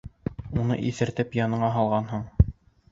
[0.63, 2.27] Уны иҫертеп яныңа һалғанһың.